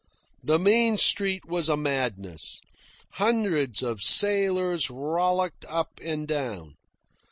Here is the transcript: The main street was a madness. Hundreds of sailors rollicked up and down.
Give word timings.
The 0.43 0.57
main 0.57 0.97
street 0.97 1.45
was 1.45 1.69
a 1.69 1.77
madness. 1.77 2.59
Hundreds 3.17 3.83
of 3.83 4.01
sailors 4.01 4.89
rollicked 4.89 5.63
up 5.65 5.99
and 6.03 6.27
down. 6.27 6.73